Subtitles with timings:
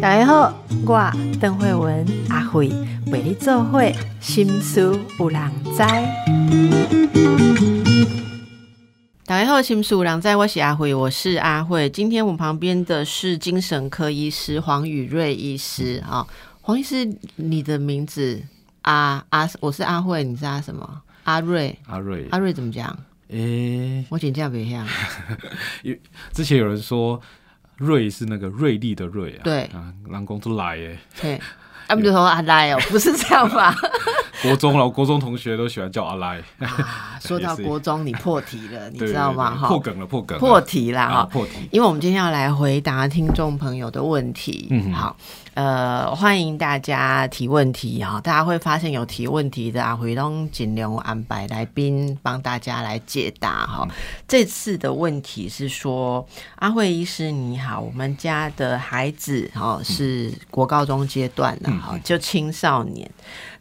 [0.00, 0.52] 大家好，
[0.86, 2.68] 我邓慧文阿慧
[3.06, 5.78] 为你做会心思有人知。
[9.24, 11.88] 大家好，心思有人知，我是阿慧，我是阿慧。
[11.88, 16.26] 今天我们旁边的是精神科医师黄宇瑞医师啊，
[16.60, 18.42] 黄医师，你的名字
[18.82, 21.02] 阿阿，我是阿慧，你是阿什么？
[21.24, 22.98] 阿瑞，阿瑞，阿瑞怎么讲？
[23.32, 24.86] 诶、我请教别样。
[26.32, 27.20] 之前有人说
[27.76, 30.98] 瑞是那个锐利的锐啊，对啊，让公都来耶。
[31.20, 31.40] 对，
[31.88, 33.74] 他们就说阿来哦， 不是这样吧？
[34.42, 39.54] 国中了，国中同学都喜欢叫阿来，啊说到 国中，你破题了，你知道吗？
[39.54, 41.24] 哈，破梗了，破梗了，破题啦啊，哈。
[41.24, 41.68] 破题。
[41.70, 45.16] 因为我们今天要来回答听众朋友的问题，嗯好，
[45.54, 53.86] 呃，欢迎大家提问题哈，大家会发现有提问题的啊，回东尽量安排来宾帮大家来解答哈。
[54.26, 63.10] 这次的问题是说，阿慧医师你好，我们家的孩子哈是国高中阶段的哈，就青少年，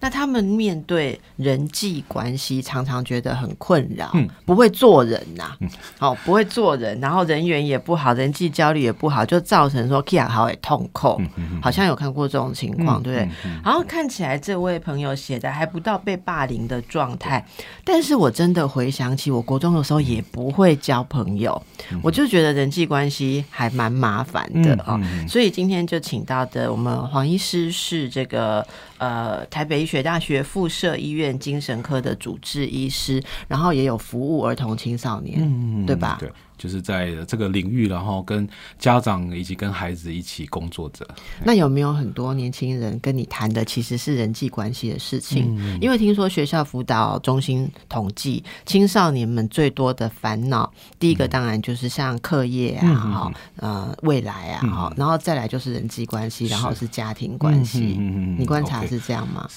[0.01, 4.27] 那他们面对人际关系常常觉得很困扰，嗯。
[4.45, 5.55] 不会做人呐、
[5.97, 11.21] 好、不会做人，然后人缘也不好，人际交流也不好，就造成说 Kia 好也痛苦，
[11.61, 13.29] 好像有看过这种情况，对不对？
[13.63, 17.45] 然后看起来这位朋友写的还不到被霸凌的状态，
[17.85, 21.61] 但是我真的回想起我国中的时候也不会交朋友，
[22.01, 24.99] 我就觉得人际关系还蛮麻烦的哦。
[25.29, 28.65] 所以今天就请到的我们黄医师是这个
[28.97, 36.15] 呃台北医学大学附设医院精神科的主治医师，然后也有服务儿童青少年，嗯对吧？
[36.17, 36.31] 对，
[36.61, 41.07] 就是在这个领域，然后跟家长以及跟孩子一起工作着。
[41.43, 45.55] 那有没有很多年轻人跟你谈的其实是人际关系的事情？
[45.57, 57.97] 嗯因为听说学校辅导中心统计，青少年们最多的烦恼，第一个当然就是像课业啊，嗯哈、呃，未来啊，哈、然后再来就是人际关系，然后是家庭关系。
[58.37, 59.49] 你观察是这样吗？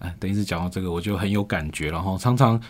[0.00, 1.90] 哎，等于是讲到这个，我就很有感觉。
[1.90, 2.60] 然后常常，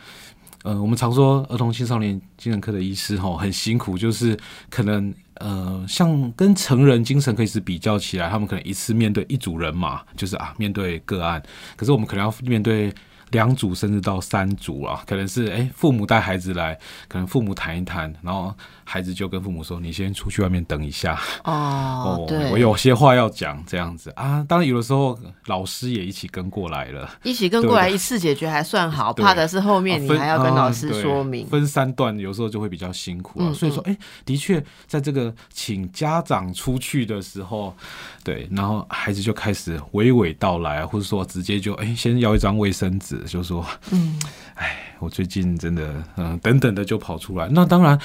[0.65, 4.37] 呃，我们常说儿童青少年精神科的医师哈很辛苦，就是
[4.69, 11.43] 可能呃，像跟成人精神科医师比较起来，他们可能一次面对一组人嘛，就是啊面对个案，
[11.77, 12.93] 可是我们可能要面对。
[13.33, 16.75] 两组甚至到三组啊，可能是哎、父母带孩子来，
[17.09, 18.57] 可能父母谈一谈，然后
[18.91, 24.43] 孩子就跟父母说：“你先出去外面等一下，哦， 对，我有些话要讲，这样子啊。
[24.49, 31.47] 当然有的时候老师也一起跟过来了，一起跟过来一次解决还算好，怕的是后面你还要跟老师说明。
[31.49, 33.47] 分三段有时候就会比较辛苦啊。
[33.51, 33.95] 嗯所以说，哎、
[34.25, 37.77] 的确在这个请家长出去的时候，
[38.25, 44.19] 对，然后孩子就开始娓娓道来，或者说直接就哎、先要一张卫生纸，就说，嗯，
[44.55, 47.49] 哎，我最近真的，嗯、等等的就跑出来。
[47.51, 47.99] 那当然，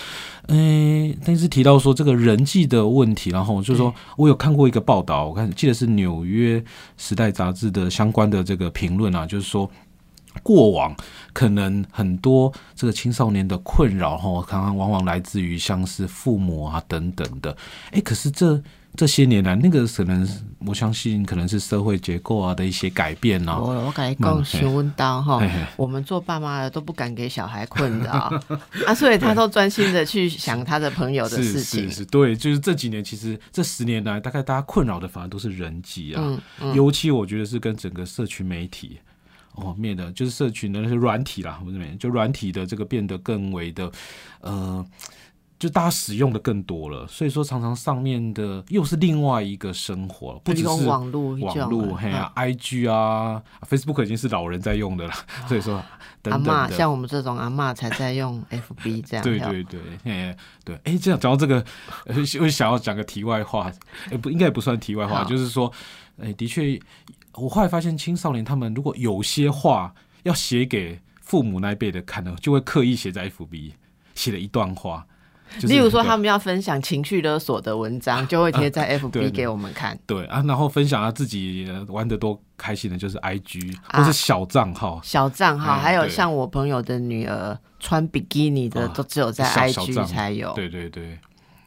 [0.47, 6.63] 嗯、但是提到说这个人际的问题，然后就是说我有看过一个报道，我看记得是纽约
[6.97, 9.69] 时代杂志的相关的这个评论啊，就是说。
[10.41, 10.95] 过往
[11.31, 17.55] 可能很多这个青少年的困扰哈，常常往往来自于像是父母啊等等的。
[17.91, 18.59] 哎，可是这
[18.95, 20.27] 这些年来，那个可能
[20.59, 23.57] 我相信可能是社会结构啊的一些改变啊。
[23.57, 25.41] 我我跟你讲，嗯询问到哈
[25.75, 28.11] 我们做爸妈的都不敢给小孩困扰
[28.85, 31.95] 啊，所以他都专心的去想他的朋友的事情是。
[31.95, 38.99] 是，对，就是这几年，其实这十年来，大概大家困扰的反而都是人际啊，嗯嗯，尤其我觉得是跟整个社群媒体
[39.55, 43.91] 哦面的，就是社群的那些软体啦，不是媒，就软体的这个变得更为的
[44.41, 44.85] 呃。
[45.63, 55.13] 就大家使用的更多了，所以说常常上面的又是另外一个生活，不只是网络网络嘿啊，IG 啊，Facebook 已经是老人在用的了，
[55.47, 59.23] 所以说阿嬷等等的，像我们这种阿嬷才在用 FB 这样。
[59.23, 60.35] 对对对，嘿
[60.65, 61.63] 对，哎，这样讲到这个，
[62.07, 63.71] 呃我想要讲个题外话，
[64.11, 65.71] 哎，不应该也不算题外话，就是说，
[66.21, 66.77] 哎，的确，
[67.35, 73.71] 我后来发现青少年他们如果有些话要写给父母那一辈的看呢，就会刻意写在 FB，
[74.13, 75.07] 写了一段话，
[75.59, 79.97] 就是例如说，他们要分享情绪勒索的文章，就会贴在 FB 对给我们看。
[80.05, 84.99] 对啊，然后分享他自己呃玩的多开心的，就是 IG 啊或是小账号。
[85.03, 90.53] 小账号，哎还有像我朋友的女儿穿比基尼的，啊都只有在 IG 才有。
[90.53, 91.17] 对对对，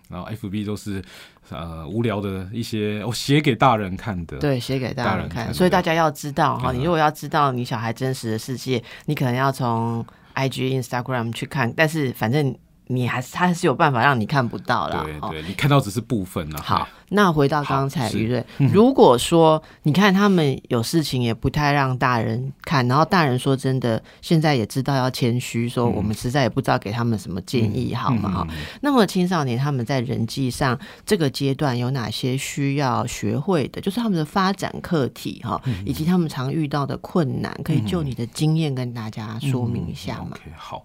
[0.08, 1.02] 然后 FB 都是
[1.50, 4.36] 呃无聊的一些我写给大人看的。
[4.38, 10.04] 对，写给大大人看，所以大家要知道哈，嗯你如果要知道你小孩真实的世界，你可能要从
[10.34, 12.54] IG、Instagram 去看，但是反正
[12.88, 15.04] 你还是他还是有办法让你看不到啦。
[15.20, 16.62] 哦对对，你看到只是部分啊。
[16.62, 28.30] 好，那回到刚才于瑞，如果说你看他们有事情也不太让大人看，然后大人说真的，现在也知道要谦虚，说我们实在也不知道给他们什么建议，好吗？
[28.30, 28.46] 哈、
[28.80, 33.80] 那么青少年他们在人际上这个阶段有哪些需要学会的？
[33.80, 40.84] 就是他们的发展课题哈，以及他们常遇到的困难，可以就你的经验跟大家说明一下吗？OK，好。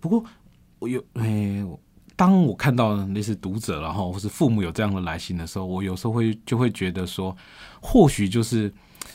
[0.00, 0.24] 不过
[0.80, 1.64] 我有诶、
[2.16, 7.36] 当我看到那些读者，然后或是父母有这样的来信的时候，我有时候会就会觉得说，
[7.80, 8.72] 或许就是。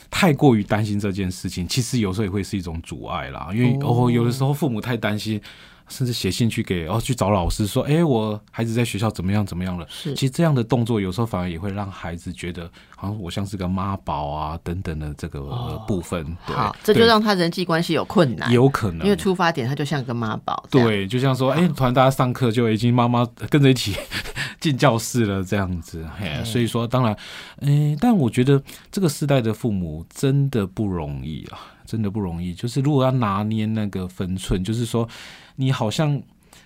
[0.09, 3.49] 太过于担心这件事情，其实有时候也会是一种阻碍啦。
[3.53, 5.39] 因为哦有的时候父母太担心，
[5.87, 9.85] 甚至写信去给哦去找老师说，哎、我孩子在学校怎么样怎么样了。
[9.89, 10.13] 是。
[10.13, 16.25] 其实这样的动作有时候反而也会让孩子觉得，好像我像是个妈宝啊等等的这个呃部分。
[16.47, 16.55] 对。
[16.55, 19.05] 好，这就让他人际关系有困难，有可能。
[19.05, 23.95] 因为出发点他就像个妈宝，对，就像说，哎、突然大家上课就已经妈妈跟着一起
[24.59, 27.15] 进教室了，这样子，嘿，所以说，当然，
[27.61, 28.61] 哎、但我觉得
[28.91, 32.53] 这个时代的父母真的不容易啊，真的不容易。
[32.53, 35.07] 就是如果要拿捏那个分寸，就是说，
[35.55, 36.21] 你好像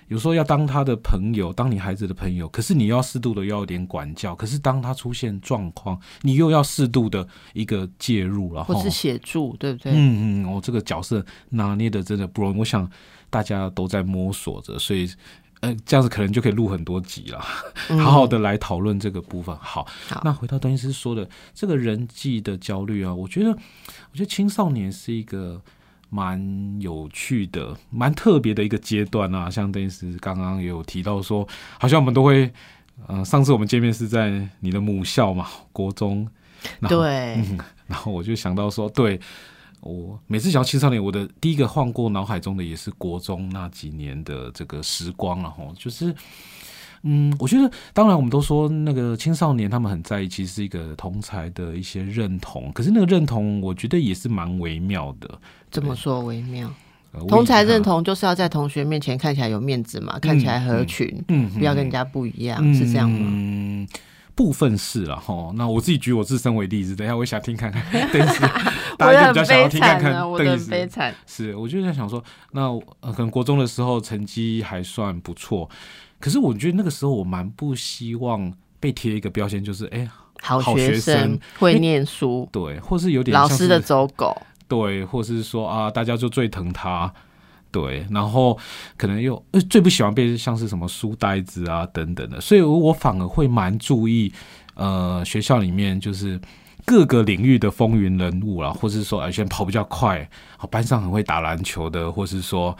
[0.07, 9.91] 有时候要当他的朋友，当你孩子的朋友，可是你要适度的要有点管教，可是当他出现状况，你又要适度的一个介入，然后或是协助，对不对？
[9.93, 12.89] 嗯嗯，我、这个角色拿捏的真的不容易，我想
[13.29, 15.09] 大家都在摸索着，所以。
[15.61, 17.39] 呃，这样子可能就可以录很多集了，
[17.99, 19.53] 好好的来讨论这个部分。
[19.57, 25.61] 好，好那回到邓医师说的这个人际的焦虑啊，我觉得，我觉得青少年是一个
[26.09, 29.49] 蛮有趣的、蛮特别的一个阶段啊。
[29.49, 31.45] 像邓医师刚刚也有提到说，
[31.77, 32.49] 好像我们都会，
[33.07, 36.25] 呃，上次我们见面是在你的母校嘛，国中，
[36.87, 37.43] 对，
[37.85, 39.19] 然后我就想到说，对
[39.81, 46.13] 我每次想到青少年，我的第一个晃过脑海中的也是国中那几年的这个时光然后就是。
[47.03, 52.69] 嗯，我觉得当然，我们都说那个青少年他们很在意，其实是一个同才的一些认同。
[52.73, 55.39] 可是那个认同，我觉得也是蛮微妙的。
[55.71, 56.69] 怎么说微妙。
[57.13, 63.87] 呃同才认，同就是要在同学面前看起来有面子嘛，看起来合群，嗯，不要跟人家不一样，是这样吗？
[64.39, 65.51] 嗯，部分是了哈。
[65.55, 68.41] 那我自己举我自身为例子，等一下我也想听看看邓医师，
[68.97, 71.13] 大家比较想要悲听看看惨啊，我的邓医师很悲惨。
[71.27, 72.61] 是，我就在想说，那
[73.01, 75.69] 呃，可能国中的时候成绩还算不错，
[76.19, 80.09] 可是我觉得那个时候我蛮不希望被贴一个标签，就是哎、
[80.41, 87.13] 好好学学生生会念书，对，或是有点像老师的走狗，对，或是说啊，大家就最疼他。
[87.71, 88.57] 对，然后
[88.97, 94.33] 可能又呃最不喜欢被像是什么书呆子啊等等的，所以我反而会蛮注意，
[94.73, 96.39] 呃，学校里面就是
[96.85, 100.29] 各个领域的风云人物啦，或是说而且跑比较快，
[100.71, 102.75] 班上很会打篮球的，或是说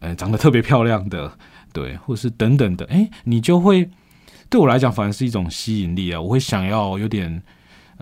[0.00, 1.32] 呃长得特别漂亮的，
[1.72, 3.88] 对，或是等等的，哎，你就会
[4.50, 7.42] 对我来讲反而是一种吸引力啊，我会想要有点。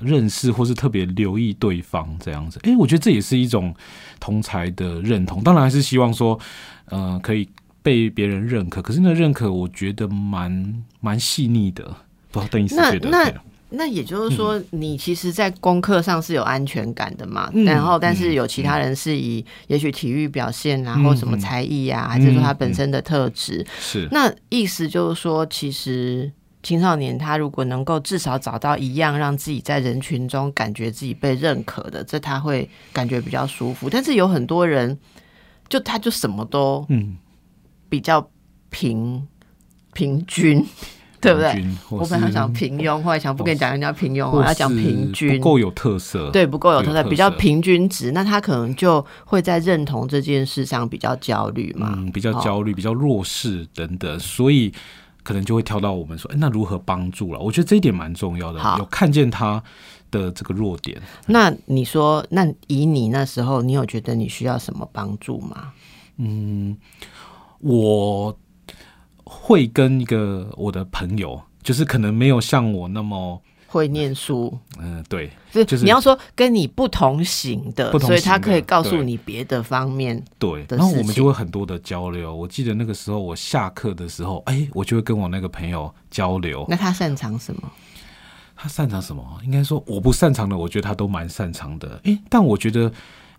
[0.00, 3.74] 认识或是特别留意对方这样子，诶，我觉得这也是一种
[4.20, 5.42] 同才的认同。
[5.42, 6.38] 当然还是希望说，
[6.86, 7.48] 呃，可以
[7.82, 8.82] 被别人认可。
[8.82, 11.84] 可是那认可，我觉得蛮蛮细腻的。
[12.30, 17.50] 不知道邓医师觉得那那对那也就是说，你其实，在功课上是有安全感的嘛？
[17.52, 23.66] 嗯然后，但是嗯有其他人是以也许体育表现啊，嗯或什么才艺啊，还是说他本身的特质。
[23.80, 26.30] 是那意思就是说，其实
[26.66, 33.88] 青少年他如果能够至少找到一样让自己在人群中感觉自己被认可的，这他会感觉比较舒服。
[33.88, 34.98] 但是有很多人，
[35.68, 37.18] 就他就什么都嗯，
[37.88, 38.28] 比较
[38.68, 39.24] 平
[39.92, 40.66] 平均，
[41.20, 41.64] 对不对？
[41.88, 45.44] 我本来想平庸，后来想不跟你讲人家平庸，我要讲平均不。
[45.44, 46.32] 够有特色。
[46.32, 51.94] 对，不够有特色，比较平均值，那他可能就会在认同这件事上比较焦虑嘛。
[51.96, 54.72] 嗯，比较哦焦虑、比较弱势等等，所以
[55.26, 57.40] 可能就会跳到我们说，哎，那如何帮助了？
[57.40, 59.60] 我觉得这一点蛮重要的，有看见他
[60.12, 61.02] 的这个弱点。
[61.26, 65.72] 那你说，那以你那时候，你有觉得你需要什么帮助吗？
[66.18, 66.76] 嗯，
[67.58, 68.38] 我
[69.24, 80.22] 会跟一个我的朋友，就是可能没有像我那么，会念书，嗯、对，就就是你要说跟你不同型的，不同所以他可以告诉你别的方面。
[80.38, 82.34] 对，的然后我们就会很多的交流。
[82.34, 86.64] 我记得那个时候我下课的时候，哎，我就会跟我那个朋友交流。
[86.68, 87.62] 那他擅长什么？
[88.54, 89.22] 他擅长什么？
[89.44, 92.00] 应该说我不擅长的，我觉得他都蛮擅长的。
[92.04, 92.90] 诶，但我觉得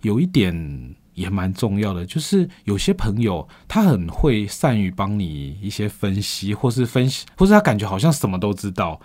[0.01, 8.99] 有一点也蛮重要的，就是有些朋友他很会善于帮你一些分析，或是分析，或是他感觉好像什么都知道，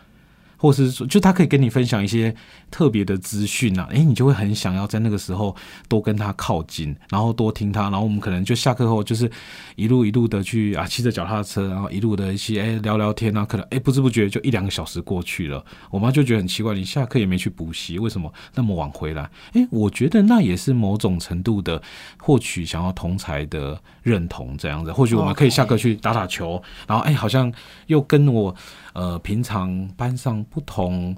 [0.62, 2.32] 或是说，就他可以跟你分享一些
[2.70, 5.56] 特别的资讯啊，诶，你就会很想要在那个时候
[5.88, 9.28] 多跟他靠近，然后多听他，然后我们可能就下课后就是
[9.74, 19.28] 一路一路的去啊，骑着脚踏车，然后一路的一些诶聊聊天啊，可能诶不知不觉就一两个小时过去了，我妈就觉得很奇怪，你下课也没去补习，为什么那么晚回来？
[19.54, 21.82] 诶，我觉得那也是某种程度的
[22.18, 27.52] 获取想要同才的认同，这样子，或许我们可以下课去打打球，然后诶，好像
[27.88, 28.54] 又跟我
[28.92, 31.16] 呃平常班上不同。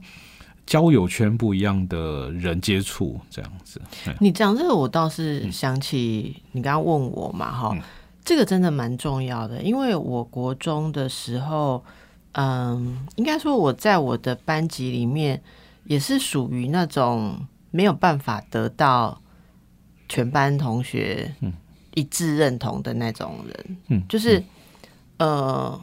[0.66, 3.78] 交友圈不一样的人接触，这样子。
[4.18, 7.76] 你讲这个，我倒是想起你刚刚问我嘛，哈，
[8.24, 11.84] 这个真的蛮重要的，因为我国中的时候，
[12.32, 15.42] 嗯，应该说我在我的班级里面
[15.84, 19.20] 也是属于那种没有办法得到
[20.08, 21.30] 全班同学
[21.92, 24.42] 一致认同的那种人，嗯，就是
[25.18, 25.78] 呃，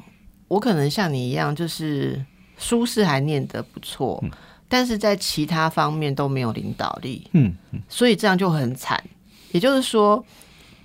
[0.52, 2.22] 我可能像你一样，就是
[2.58, 4.22] 书是还念得不错。
[4.68, 7.54] 但是在其他方面都没有领导力，嗯，
[7.88, 9.02] 所以这样就很惨。
[9.52, 10.22] 也就是说，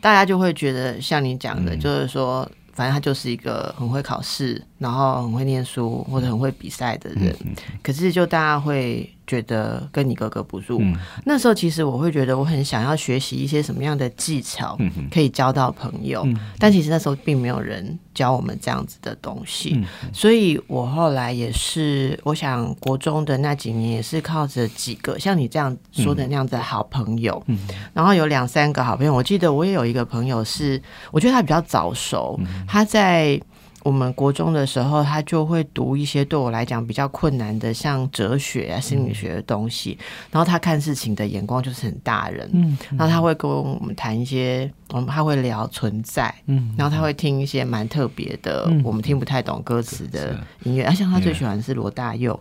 [0.01, 7.37] 大家就会觉得像你讲的，就是说，反正他就是一个很会考试，然后很会念书或者很会比赛的人。
[7.83, 9.09] 可是就大家会。
[9.27, 10.81] 觉得跟你格格不入，
[11.25, 14.79] 那时候其实我会觉得我很想要学习一些什么样的技巧，
[15.11, 16.27] 可以交到朋友。
[16.59, 27.45] 但其实那时候并没有人教我们这样子的东西，所以我后来也是，我想国中的那几年也是靠着几个像你这样说的那样子的好朋友，
[27.93, 29.13] 然后有两三个好朋友。
[29.13, 30.81] 我记得我也有一个朋友是，
[31.11, 33.41] 我觉得他比较早熟，他在。
[33.87, 39.97] 我们国中的时候，他就会读一些对我来讲比较困难的，像哲学啊、心理学的东西。
[40.33, 42.51] 然后他看事情的眼光就是很大人。
[42.53, 46.35] 嗯，然后他会跟我们谈一些，我们他会聊存在。
[46.47, 50.83] 嗯，然后他会听一些蛮特别的，我们听不太懂歌词的音乐。
[50.83, 52.37] 啊，像他最喜欢是罗大佑。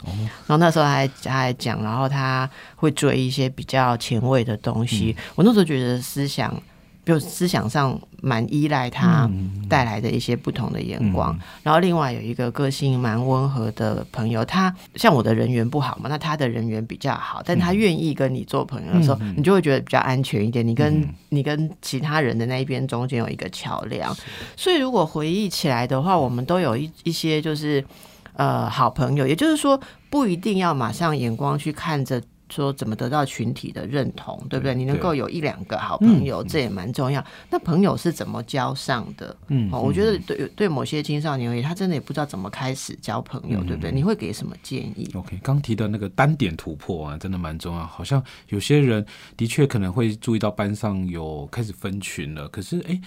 [0.47, 5.15] 然后那时候还他还讲，然后他会追一些比较前卫的东西。
[5.35, 6.59] 我那时候觉得思想。
[7.05, 9.29] 就思想上蛮依赖他
[9.69, 20.65] 带来的一些不同的眼光，然后另外有一个个性蛮温和的朋友，他像我的人缘不好嘛，那他的人缘比较好，但他愿意跟你做朋友的时候，你就会觉得比较安全一点。
[20.67, 24.11] 你跟你跟其他人的那一边中间有一个桥梁，
[24.57, 27.85] 所以如果回忆起来的话，我们都有一一些就是
[28.33, 32.19] 呃好朋友，也就是说不一定要马上眼光去看着。
[32.49, 34.75] 说怎么得到群体的认同，对不对？
[34.75, 37.23] 你能够有一两个好朋友，这也蛮重要。
[37.49, 39.35] 那朋友是怎么交上的？
[39.47, 43.91] 嗯，我觉得对对某些青少年而言，他真的也不知道怎么开始交朋友，对不对？
[43.91, 47.85] 你会给什么建议？OK，刚提的那个单点突破啊，真的蛮重要。
[47.85, 52.99] 好像有些人的确可能会注意到班上有开始分群了，可是哎。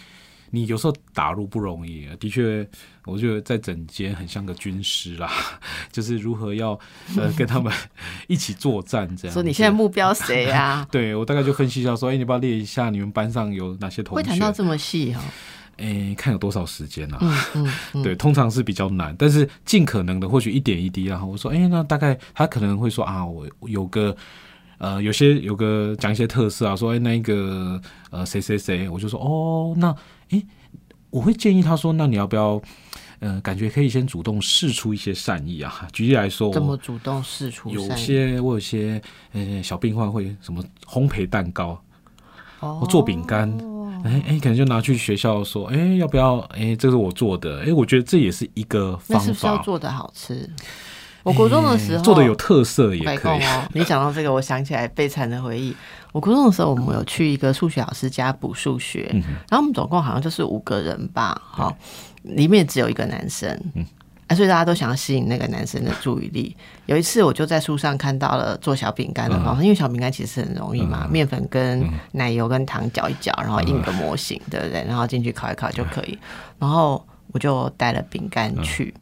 [0.50, 2.67] 你有时候打入不容易，的确，
[3.05, 5.31] 我觉得在整间很像个军师啦，
[5.93, 6.78] 就是如何要
[7.17, 7.73] 呃跟他们
[8.26, 9.33] 一起作战这样。
[9.33, 10.87] 说你现在目标谁啊？
[10.93, 14.23] 对我大概就分析一下，说哎，你不要列一下你们班上有哪些同学？
[14.23, 15.23] 会谈到这么细哈？
[15.76, 17.19] 哎，看有多少时间啊？
[17.55, 24.17] 嗯嗯， 对，通常是比较难，但是尽可能的或许一点一滴然后我说哎，那大概他可能会说啊，我有个。
[24.81, 29.93] 呃，有些有个讲一些特色啊，说哎，那一个呃谁谁谁，我就说哦，那
[30.30, 30.42] 哎，
[31.11, 32.61] 我会建议他说，那你要不要，
[33.20, 35.88] 呃，感觉可以先主动试出一些善意啊？
[35.92, 37.70] 举例来说，怎么主动试出？
[37.70, 39.00] 有些我有些
[39.32, 41.80] 呃小病患会什么烘焙蛋糕，
[42.61, 43.50] 哦，做饼干，
[44.04, 46.38] 哎哎，可能就拿去学校说，哎，要不要？
[46.50, 50.49] 哎，这是我做的，哎，我觉得这也是一个方法，是不是要做的好吃？
[51.25, 53.68] 我国中的时候做的有特色也可以哦。
[53.75, 55.75] 你讲到这个，我想起来悲惨的回忆。
[56.12, 59.08] 我高中的时候，我们有去一个数学老师家补数学，
[59.48, 61.72] 然后我们总共好像就是五个人吧，哈，
[62.22, 63.84] 里面只有一个男生，嗯，
[64.26, 66.56] 啊，所以大家都想要吸引那个男生的注意力。
[66.86, 74.84] 有一次，我就在书上看到了做小饼干的方法，因为小饼干其实很容易嘛，面粉跟奶油跟糖搅一搅，然后印个模型，对不对？
[74.84, 76.18] 然后进去烤一烤就可以。
[76.58, 78.94] 然后我就带了饼干去，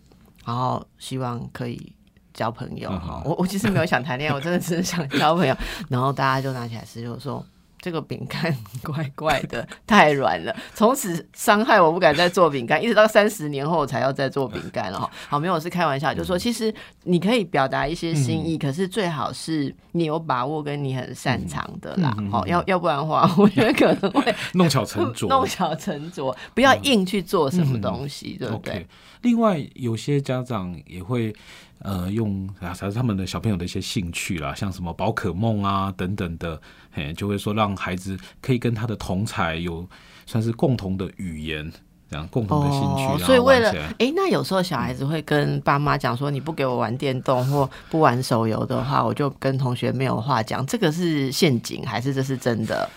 [0.45, 1.93] 然后希望可以。
[2.37, 5.57] 交朋友哈，我我其实没有想谈恋爱，我真的只是想交朋友。
[5.89, 7.45] 然后大家就拿起来吃，就说
[7.81, 10.55] 这个饼干 怪怪的，太软了。
[10.75, 15.11] 从此伤害我不敢再做饼干，一直到三十年后才要再做饼干了哈。
[15.29, 16.73] 好，没有是开玩笑，就说其实
[17.05, 22.15] 你可以表达一些心意，可是最好是你有把握跟你很擅长的啦。
[22.31, 28.87] 好，要要不然的话，我觉得可能会弄巧成拙， 弄巧成拙，不要硬去做什么东西，对不对？
[29.27, 31.35] 另外，有些家长也会。
[31.81, 36.59] 呃，用啊，才是他们的小朋友的一些兴趣啦，像什么宝可梦啊等等的，
[36.91, 39.87] 嘿，就会说让孩子可以跟他的同才有
[40.25, 41.71] 算是共同的语言，
[42.11, 50.65] 这样共同的兴趣，所以为了哎、那有时候小孩子会跟爸妈讲说，你不给我玩电动或不玩手游的话，我就跟同学没有话讲。
[50.65, 52.89] 这个是陷阱还是这是真的？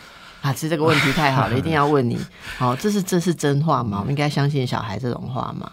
[0.41, 2.17] 啊，其实这个问题太好了， 一定要问你。
[2.57, 3.97] 好，这是这是真话吗？
[3.99, 5.69] 我们应该相信小孩这种话吗？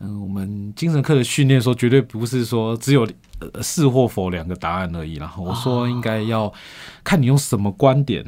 [0.00, 5.14] 嗯，我们精神科的训练说，绝对不是说只有呃是或否两个答案而已。
[5.14, 6.52] 然后我说，应该要
[7.04, 8.24] 看你用什么观点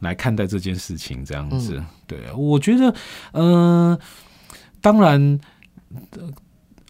[0.00, 1.82] 来看待这件事情，这样子。
[2.06, 2.94] 对，我觉得，
[3.32, 3.98] 嗯、
[4.80, 5.38] 当然。
[6.12, 6.22] 呃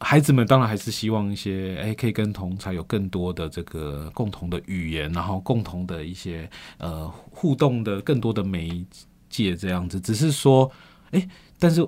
[0.01, 8.85] 孩子们当然还是希望一些，哎、可以跟同才有更多的这个共同的语言，然后共同的一些呃互动的更多的媒
[9.31, 9.99] 介这样子。
[9.99, 10.71] 只是说，
[11.13, 11.29] 哎、
[11.59, 11.87] 但是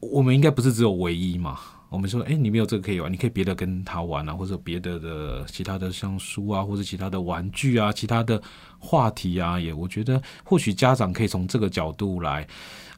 [0.00, 1.58] 我们应该不是只有唯一嘛？
[1.90, 8.40] 我们说，哎、你没有这个可以玩，你可以别的跟他玩啊，或者别的的其他的像书啊，或者其他的玩具啊，其他的
[8.78, 12.46] 话题啊，也我觉得或许家长可以从这个角度来，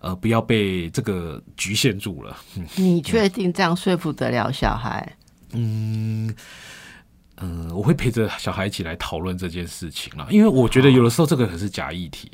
[0.01, 2.37] 呃，不要被这个局限住了。
[2.77, 5.17] 你确定这样说服得了小孩？
[5.53, 6.33] 嗯。
[7.39, 12.31] 嗯，我会陪着小孩一起来讨论这件事情了，因为我觉得有的时候这个可是假议题，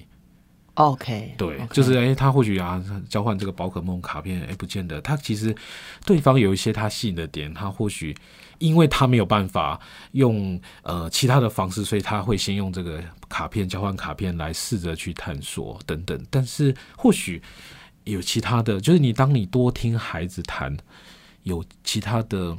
[0.79, 5.55] OK，对就是哎、他或许啊交换这个宝可梦卡片，哎、不见得，他其实
[6.07, 8.17] 对方有一些他吸引的点，他或许
[8.59, 9.81] 因为他没有办法
[10.13, 17.43] 用呃其他的方式，所以他会先用这个卡片交换卡片来试着去探索等等，但是或许
[18.05, 20.77] 有其他的，就是你当你多听孩子谈，
[21.43, 22.57] 有其他的。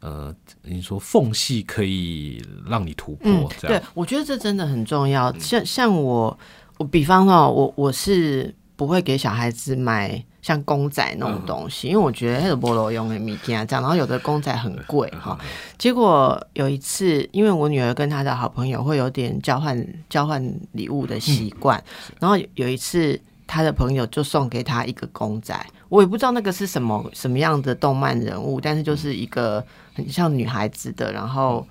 [0.00, 0.32] 呃，
[0.62, 5.36] 你说缝隙可以让你突破，嗯，这样对，我觉得这真的很重要。
[5.38, 6.38] 像像我，
[6.78, 15.38] 我比方说，我我是不会给小孩子买像公仔那种东西，因为我觉得那个菠萝用的米啊这样，然后有的公仔很贵哈。
[15.78, 20.42] 结果有一次，因为我女儿跟她的好朋友会有点交换交换
[20.72, 21.82] 礼物的习惯，
[22.20, 23.20] 然后有一次。
[23.48, 25.54] 她的朋友就送给她一个公仔，
[25.88, 29.64] 我也不知道那个是什么什么样的动漫人物，但是就是一个
[29.94, 31.64] 很像女孩子的，然后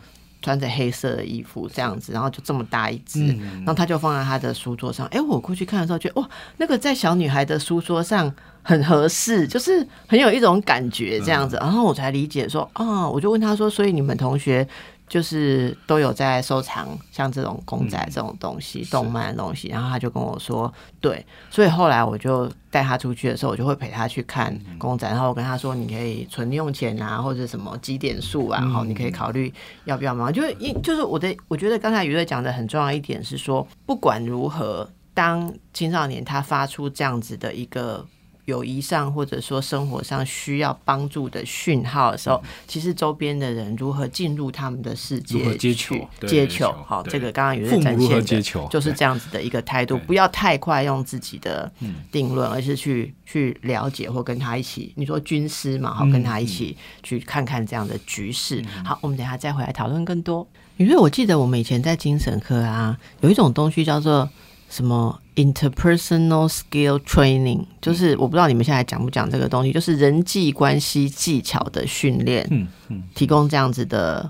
[0.46, 5.08] 穿着黑色的衣服这样子，然后就这么大一只，然后他就放在他的书桌上。
[5.08, 11.58] 哎、我过去看的时候，觉得哇，那个在小女孩的书桌上很合适，就是很有一种感觉这样子。
[11.60, 14.68] 然后我才理解说，啊，我就问他说，所以你们同学。
[15.08, 29.54] 就是都有在收藏像这种公仔这种东西、动漫的东西，然后他就跟我说，对，所以后来我就带他出去的时候，我就会陪他去看公仔，然后我跟他说，你可以存用钱啊，或者什么积点数啊，然后你可以考虑
[29.86, 30.32] 要不要买。
[30.32, 38.06] 就是因就是我的，我觉得刚才于瑞讲的很重要一点是说，不管如何，当青少年他发出这样子的一个。
[38.46, 51.72] 友谊上或者说生活上需要帮助的讯号的时候，其实周边的人如何进入他们的世界去球接接球，好，对这个刚刚有在展现的，接球就是对这样子的一个态度，不要太快用自己的
[52.12, 58.64] 定论，而是去去了解或跟他一起，你说军师嘛，好，跟他一起去看看这样的局势。
[58.84, 60.48] 好，我们等一下再回来讨论更多。
[60.78, 64.30] 因为我记得我们以前在精神科啊，有一种东西叫做
[64.70, 74.30] 什么 interpersonal skill training，就是我不知道你们现在讲不讲这个东西，就是人际关系技巧的训练，嗯嗯，提供这样子的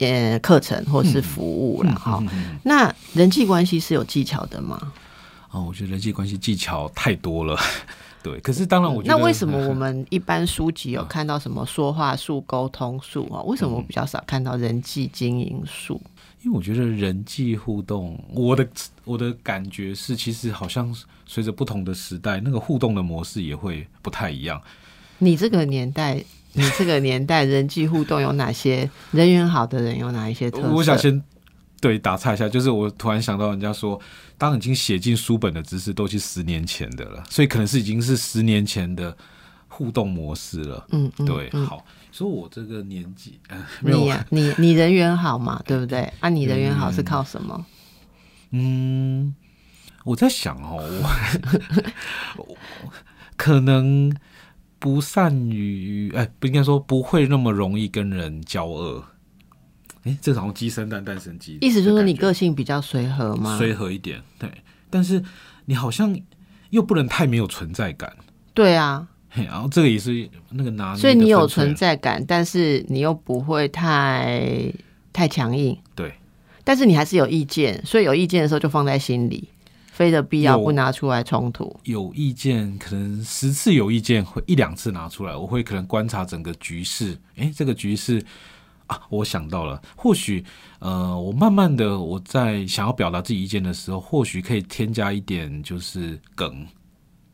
[0.00, 2.22] 呃课程或是服务嗯了哈。
[2.62, 4.92] 那人际关系是有技巧的吗？
[5.50, 7.58] 哦，我觉得人际关系技巧太多了，
[8.22, 8.38] 对。
[8.40, 13.40] 可是当然，我觉得那为什么我们一般书籍有看到什么说话术、沟通术啊？
[13.42, 16.00] 为什么我比较少看到人际经营术？
[16.46, 18.64] 因为我觉得人际互动，我的
[19.02, 20.94] 我的感觉是，其实好像
[21.26, 24.62] 随着不同的时代，那个互动的模式也会不太一样。
[25.18, 28.88] 你这个年代，你这个年代人际互动有哪些？
[29.10, 30.68] 人缘好的人有哪一些特色？
[30.70, 31.20] 我想先
[31.80, 34.00] 对打岔一下，就是我突然想到，人家说，
[34.38, 39.16] 当已经写进书本的知识都是十年前的了，所以可能是已经是十年前的
[39.66, 40.86] 互动模式了。
[40.92, 41.84] 嗯嗯，对，嗯好，
[42.16, 46.10] 所以我这个年纪， 呃、没有你呀、你你人缘好嘛， 对不对？
[46.20, 47.66] 啊，你人缘好是靠什么？
[48.52, 49.34] 嗯，
[50.02, 50.78] 我在想哦，
[52.38, 52.56] 我 我
[53.36, 54.10] 可能
[54.78, 59.04] 不善于，哎，不应该说不会那么容易跟人交恶。
[60.04, 63.58] 哎，这好像鸡生蛋，蛋生鸡，意思就是说你个个性比较随和吗？
[63.58, 64.50] 随和一点，对。
[64.88, 65.22] 但是
[65.66, 66.18] 你好像
[66.70, 68.16] 又不能太没有存在感，
[68.54, 74.72] 对啊，嘿，然后这个也是那个拿所以你有存在感，但是你又不会太
[75.12, 76.14] 太强硬，对，
[76.64, 79.48] 但是你还是有意见，所以有意见的时候就放在心里，
[79.90, 81.74] 非得必要不拿出来冲突。
[81.84, 87.18] 有意见，可能十次有意见，会一两次拿出来，我会可能观察整个局势。
[87.36, 88.24] 诶，这个局势
[88.86, 90.44] 啊，我想到了，或许
[90.78, 96.64] 呃，我慢慢的我在想要表达自己意见的时候，或许可以添加一点就是梗，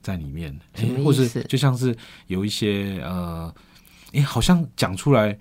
[0.03, 0.59] 在里面，
[1.05, 3.55] 或是就像是有一些呃，
[4.13, 5.37] 哎、好像讲出来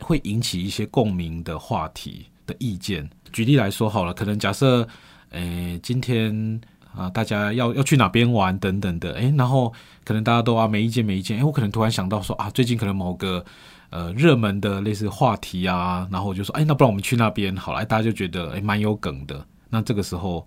[0.00, 3.08] 会引起一些共鸣的话题的意见。
[3.32, 4.86] 举例来说好了，可能假设，
[5.30, 6.60] 诶、今天
[6.94, 9.70] 啊，大家要要去哪边玩等等的，诶、然后
[10.04, 13.44] 可能大家都啊没意见没意见，诶、我可能突然想到说啊，最近可能某个
[13.90, 20.46] 呃热门的类似话题啊，然后我就说，哎、那不然我们去那边好了，大家就觉得哎蛮、有梗的，那这个时候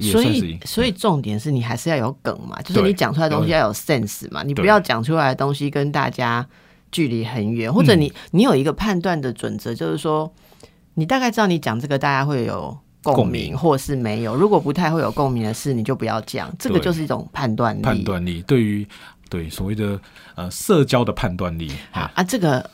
[0.00, 6.46] 所以，所以重点是你还是要有梗嘛，就是你讲出来的东西要有 sense 嘛，你不要讲出来的东西跟大家
[6.90, 10.32] 距离很远，或者你、你有一个判断的准则，就是说
[10.94, 14.36] 你大概知道你讲这个大家会有共共鸣，或是没有。
[14.36, 17.82] 如果不太会有共鸣的事，你就不要讲，这个就是一种判断力。
[17.82, 18.86] 判断力对于
[19.28, 19.98] 对所谓的
[20.34, 22.70] 呃社交的判断力，好啊，这个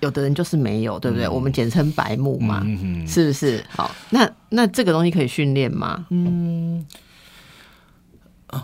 [0.00, 1.28] 有的人就是没有，对不对？
[1.28, 2.64] 我们简称白目嘛。
[3.06, 3.64] 是不是？
[3.68, 6.06] 好，那那这个东西可以训练吗？
[6.10, 6.84] 嗯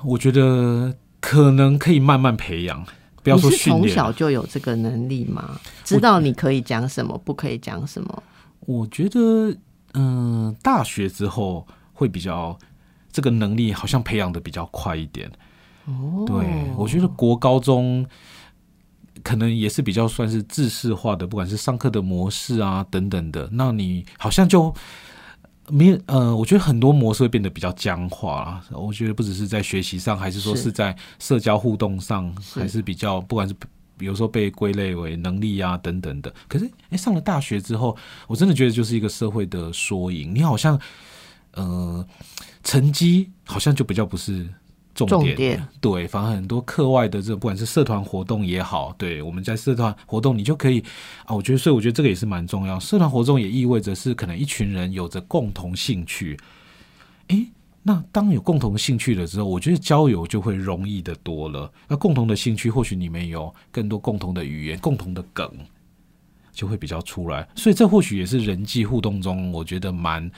[0.04, 2.84] 我觉得可能可以慢慢培养，
[3.22, 4.10] 不要说从小。
[4.10, 5.60] 就有这个能力吗？
[5.84, 8.22] 知道你可以讲什么，不可以讲什么？
[8.60, 9.56] 我觉得，
[9.94, 12.58] 嗯、大学之后会比较
[13.12, 15.30] 这个能力好像培养的比较快一点。
[15.84, 16.34] 哦，对，
[16.76, 18.04] 我觉得国高中
[19.26, 24.72] 可能也是比较算是制式化的，不管是上课的模式啊等等的，那你好像就。
[25.68, 28.64] 没有，呃，我觉得很多模式会变得比较僵化啦。
[28.70, 33.54] 我觉得不只是在学习上，还是说是是在社交互动上，是还是比较，不管是
[33.98, 36.32] 有时候被归类为能力啊等等的。
[36.46, 37.96] 可是，哎，上了大学之后，
[38.28, 40.32] 我真的觉得就是一个社会的缩影。
[40.32, 40.80] 你好像，
[41.54, 42.06] 呃，
[42.62, 44.46] 成绩好像就比较不是
[44.96, 50.82] 重点，重点对，反而很多课外的这种，不管是社团活动也好，对，我们在社团活动，你就可以
[51.24, 52.80] 啊，我觉得，所以我觉得这个也是蛮重要。
[52.80, 56.36] 社团活动也意味着是可能一群人有着共同兴趣，
[57.28, 57.46] 诶，
[57.82, 61.70] 那当有共同兴趣的时候，我觉得交友就会容易的多了。
[61.86, 65.48] 那共同的兴趣，或许你们有更多共同的语言、共同的梗，
[66.56, 67.46] 就会比较出来。
[67.54, 70.28] 所以这或许也是人际互动中，我觉得蛮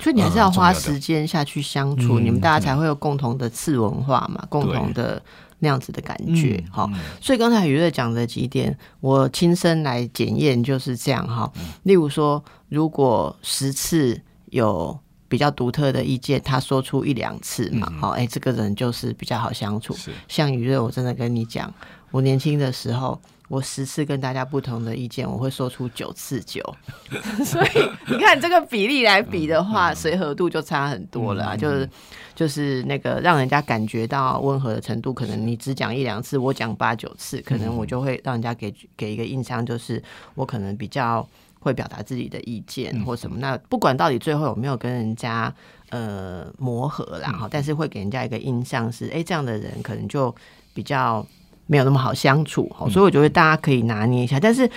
[0.00, 5.22] 所以你还是要花时间下去相处，嗯你们大家才会有共同的次文化嘛，共同的
[5.60, 6.60] 那样子的感觉。
[6.66, 11.50] 嗯好、嗯所以刚才雨瑞讲的几点，我亲身来检验就是这样哈。
[11.56, 19.96] 嗯例如说，如果十次有比较独特的意见，他说出一两次嘛，好、哎、这个人就是比较好相处。
[20.26, 21.72] 像雨瑞，我真的跟你讲，
[22.10, 23.20] 我年轻的时候。
[23.48, 26.62] 我十次跟大家不同的意见，我会说出九次九，
[27.44, 27.68] 所以
[28.06, 31.88] 你看这个比例来比的嗯话，随和度就差很多了啊、就是
[32.34, 40.02] 就是那个让人家感觉到温和的程度，可能你只讲一两次，我讲八九次，可能我就会让人家给给一个印象，就是
[40.34, 41.26] 我可能比较
[41.58, 43.38] 会表达自己的意见或什么。
[43.38, 45.52] 那不管到底最后有没有跟人家
[45.88, 50.32] 呃磨合啦，哈、但是会给人家一个印象是，哎、这样的人可能就
[50.74, 51.26] 比较
[51.68, 54.68] 没有那么好相处，哈所以我觉得大家可以拿捏一下，但是。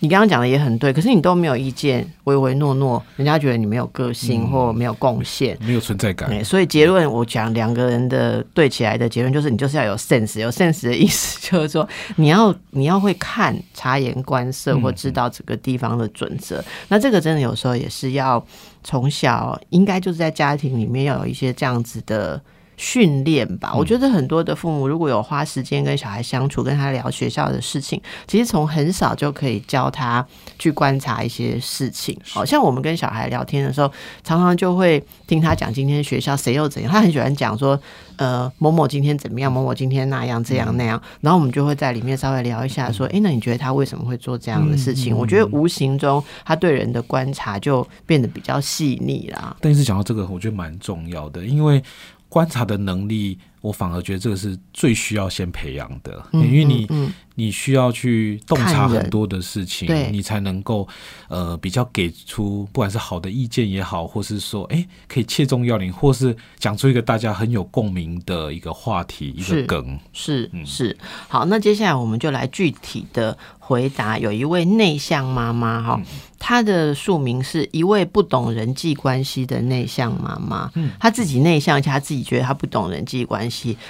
[0.00, 6.28] 你刚刚讲的也很对，可是你都没有意见，唯唯诺诺，人家觉得你没有个性或没有贡献，没有存在感。
[6.28, 16.64] 对，所以结论我讲两个人的对起来的结论就是，你就是要有 sense，有 sense 的意思就是说，你要你要会看察言观色，或知道这个地方的准则。
[16.86, 18.40] 那这个真的有时候也是要
[18.84, 22.40] 从小，应该就是在家庭里面要有一些这样子的。
[22.78, 30.24] 训练吧，我觉得很多的父母如果有花时间跟小孩相处，跟他聊学校的事情，其实从很少就可以教他
[30.60, 32.16] 去观察一些事情。
[32.24, 33.90] 好像我们跟小孩聊天的时候，
[34.22, 37.78] 常常就会听他讲今天学校谁又怎样，他很喜欢讲说，
[38.16, 45.16] 呃，某某今天怎么样，某某今天那样这样那样，然后我们就会在里面稍微聊一下，说，诶，那你觉得他为什么会做这样的事情？
[45.16, 49.56] 我觉得无形中他对人的观察就变得比较细腻啦。
[49.60, 51.82] 但是讲到这个，我觉得蛮重要的，因为
[52.28, 60.88] 观察的能力，我反而觉得这个是最需要先培养的，嗯因为你、嗯你需要去洞察很多的事情对，你才能够
[61.28, 74.18] 呃比较给出不管是好的意见也好，或是说哎可以切中要领，或是讲出一个大家很有共鸣的一个话题一个梗，是嗯是，好，那接下来我们就来具体的回答。
[74.18, 76.02] 有一位内向妈妈哈，
[76.40, 80.68] 她的署名是一位不懂人际关系的内向妈妈。
[80.74, 83.47] 嗯她自己内向，而且她自己觉得她不懂人际关系。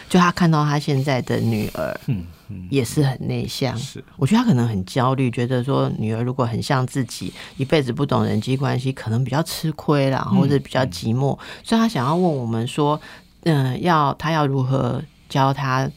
[0.08, 11.38] 就他看到他现在的女儿嗯嗯，也是很内向，是我觉得他可能很焦虑，觉得说女儿如果很像自己，一辈子不懂人际关系，可能比较吃亏啦，或者比较寂寞。
[11.62, 13.00] 所以他想要问我们说，
[13.44, 15.90] 嗯、要他要如何教他？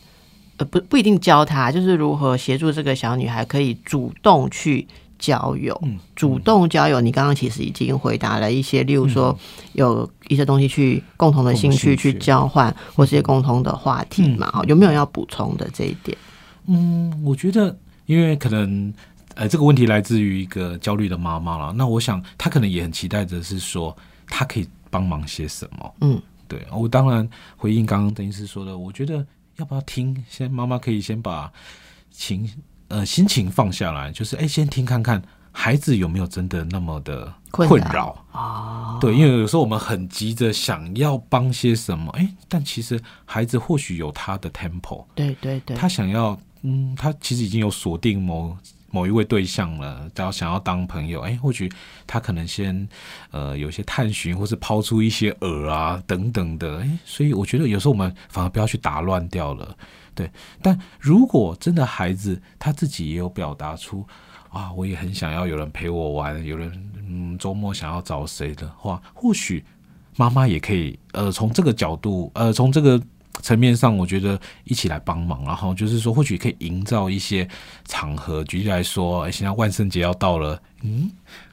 [0.58, 4.86] 呃，不不一定教他，就是如何协助这个小女孩可以主动去
[5.22, 5.80] 交友，
[6.16, 7.00] 主动交友。
[7.00, 9.38] 你刚刚其实已经回答了一些，例如说
[9.74, 14.62] 有一些东西去共同的兴趣去交换，或是些共同的话题嘛？
[14.68, 16.18] 有没有要补充的这一点？
[16.66, 18.94] 嗯，我觉得，因为可能
[19.36, 21.72] 呃这个问题来自于一个焦虑的妈妈了。
[21.74, 23.96] 那我想她可能也很期待的是说，
[24.28, 25.94] 她可以帮忙些什么？
[26.02, 29.26] 嗯，对我当然回应刚刚邓医师说的，我觉得
[29.58, 30.24] 要不要听？
[30.28, 31.52] 先妈妈可以先把
[32.10, 32.50] 情
[32.92, 39.00] 呃心情放下来，就是哎，先听看看孩子有没有真的那么的困扰啊？
[39.02, 46.40] 对，因为有时候我们很急着想要帮些什么，哎，但其实孩子或许有他的 tempo，对对对，他想要。
[46.64, 48.56] 嗯，他其实已经有锁定某
[48.92, 51.72] 某一位对象了，只要想要当朋友，哎，或许
[52.06, 52.88] 他可能先
[53.32, 59.76] 呃有些探寻，或是抛出一些饵啊等等的，哎，所以我觉得有时候我们反而不要去打乱掉了，
[60.14, 60.30] 对。
[60.62, 64.06] 但如果真的孩子他自己也有表达出
[64.50, 66.72] 啊，我也很想要有人陪我玩，有人
[67.08, 69.64] 嗯周末想要找谁的话，或许
[70.18, 73.02] 妈妈也可以呃从这个角度呃从这个。
[73.42, 77.48] 层面上，我觉得一起来帮忙，然后就是说，或许可以营造一些
[77.86, 78.44] 场合。
[78.44, 81.12] 举例来说，现在万圣节要到了，嗯。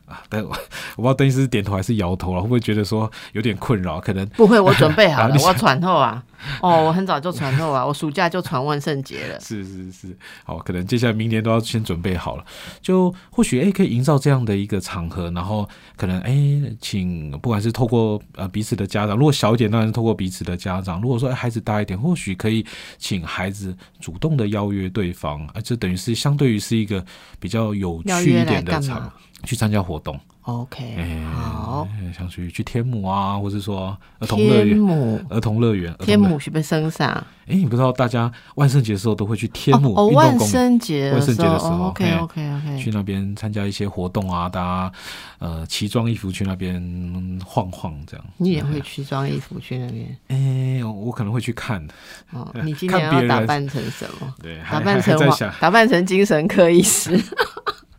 [0.09, 0.49] 啊，但我
[0.97, 4.01] 不知道邓医师点头还是摇头了，会不会觉得说有点困扰？
[4.01, 6.25] 可能不会，我准备好了，我传透啊。
[6.63, 9.39] 哦，我很早就传透啊，我暑假就传万圣节了。
[9.41, 12.45] 是是是，好，可能接下来明年都要先准备好了。
[12.81, 16.37] 就或许哎，可以营造这样的一个场合，然后可能哎，
[16.81, 21.01] 请不管是透过呃彼此的家长，如果小一点当然是透过彼此的家长。
[21.01, 22.65] 如果说孩子大一点，或许可以
[22.99, 27.05] 请孩子主动的邀约对方，啊，这等于是相对于是一个
[27.39, 29.13] 比较有趣一点的场。
[29.45, 30.19] 去参加活动
[30.49, 30.97] ，OK，
[31.35, 37.09] 好，像去去天母啊，或者说儿童乐园，儿童乐园，天母是不是生上？
[37.47, 44.93] 哎，你不知道大家万圣节的时候都会去天母哦，万圣节，万圣节的时候，OK OK OK，去那边参加一些活动啊，大家
[45.39, 48.27] 呃奇装异服去那边晃晃，这样。
[48.39, 50.19] 你也会奇装异服去那边？
[50.29, 51.87] 哎，我可能会去看。
[52.33, 54.35] 哦， 你今天要打扮成什么？
[54.43, 55.19] 对，打扮成
[55.61, 57.19] 打扮成精神科医师。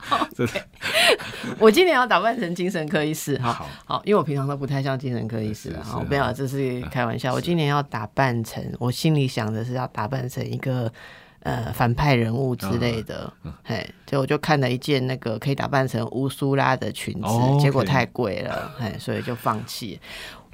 [1.60, 7.34] 我今年要打扮成精神科医师，哈，好，因为我平常都不太像精神科医师的，好，不要，这是开玩笑。
[7.34, 10.92] 我今年要打扮成，我心里想的是要打扮成一个
[11.44, 13.32] 呃反派人物之类的，
[13.64, 17.28] 嘿，就我就看了一件那个可以打扮成乌苏拉的裙子，
[17.60, 20.00] 结果太贵了，嘿，所以就放弃。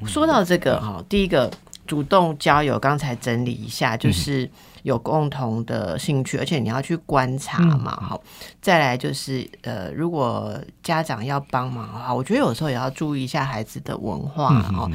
[0.05, 1.51] 说到这个哈，第一个
[1.85, 4.49] 主动交友，刚才整理一下，就是。
[4.85, 8.21] 有共同的兴趣，而且你要去观察嘛，好。
[8.61, 14.87] 再来就是，呃，如果家长要帮忙的话，我觉得有时候也要注意一下孩子的文化哦。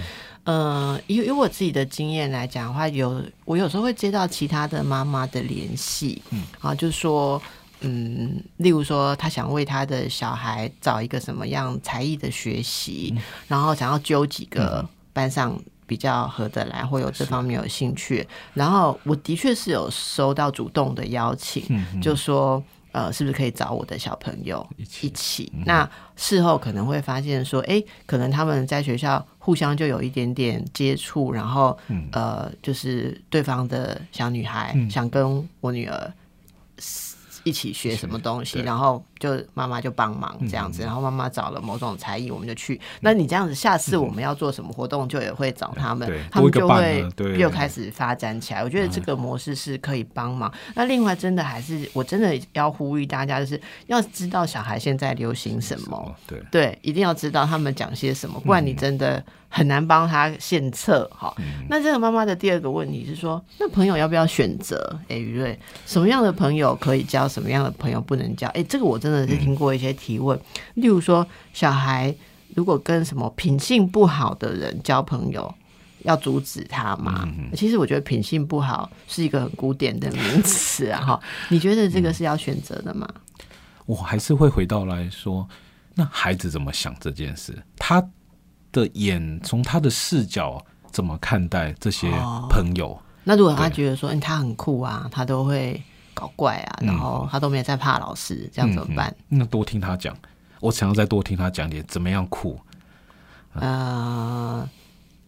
[0.44, 7.42] 嗯，以以我自己的经验来讲的话，有我有时候会接到其他的妈妈的联系，嗯，啊，就是说，
[7.80, 13.12] 嗯，例如说他想为他的小孩找一个什么样才艺的学习，
[13.48, 15.60] 然后想要揪几个班上。
[15.90, 18.24] 比较合得来，或有这方面有兴趣，
[18.54, 21.64] 然后我的确是有收到主动的邀请，
[22.00, 25.52] 就说呃，是不是可以找我的小朋友一起？
[25.66, 31.76] 那事后可能会发现说，哎，可能他们在学校互相就有一点点接触，然后
[32.12, 36.12] 呃，就是对方的小女孩想跟我女儿。
[37.44, 42.80] 一起学什么东西，然后就妈妈就帮忙这样子，然后妈妈找了某种才艺，我们就去。
[43.00, 47.04] 那你这样子，下次我们要做什么活动，就也会找他们，他们就会
[47.38, 48.62] 又开始发展起来。
[48.62, 50.52] 我觉得这个模式是可以帮忙。
[50.74, 59.24] 那另外，真的还是我真的要呼吁大家，就是要知道小孩现在流行什么，对对，一定要知道他们讲些什么，不然你真的。
[59.52, 61.34] 很难帮他献策，哈。
[61.68, 64.98] 那这个妈妈的第二个问题是说，那朋友要不要选择？
[65.08, 68.46] 哎，于瑞，什么样的朋友可以交，什么样的朋友不能交？
[68.48, 70.40] 哎，这个我真的是听过一些提问，
[70.74, 72.14] 例如说，小孩
[72.54, 75.52] 如果跟什么品性不好的人交朋友，
[76.04, 77.28] 要阻止他吗？
[77.56, 81.20] 其实我觉得品性不好是一个很古典的名词啊，哈。
[81.50, 83.08] 你觉得这个是要选择的吗？
[83.84, 85.48] 我还是会回到来说，
[85.96, 87.60] 那孩子怎么想这件事？
[87.76, 88.00] 他。
[88.72, 92.10] 的眼从他的视角怎么看待这些
[92.48, 93.00] 朋友？
[93.24, 95.80] 那如果他觉得说，嗯他很酷啊，他都会
[96.14, 99.14] 搞怪啊，然后他都没有在怕老师，这样怎么办？
[99.28, 100.16] 那多听他讲，
[100.60, 102.58] 我想要再多听他讲点怎么样酷。
[103.54, 104.68] 呃，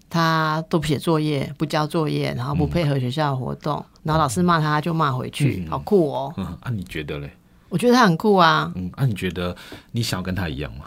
[0.08, 6.32] 他都不写作业，不交作业，然后不配合学校活动，然后老师骂他就骂回去，好酷哦。
[6.60, 7.30] 啊，你觉得嘞？
[7.68, 8.70] 我觉得他很酷啊。
[8.74, 9.54] 嗯，啊，你觉得
[9.90, 10.86] 你想要跟他一样吗？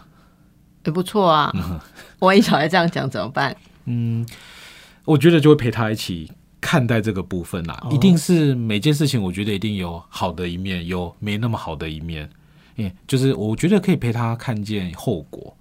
[0.86, 1.54] 也不错啊，
[2.19, 3.56] 万一小孩这样讲怎么办？
[3.86, 4.26] 嗯，
[5.04, 7.88] 我觉得就会陪他一起看待这个部分啦。
[7.91, 12.30] 一定是每件事情，我觉得一定有好的一面，有没那么好的一面。
[12.78, 15.56] 哎，就是我觉得可以陪他看见后果，